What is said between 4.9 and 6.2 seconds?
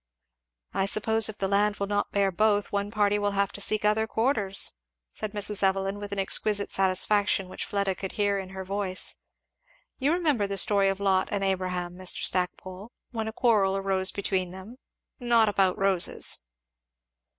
said Mrs. Evelyn with an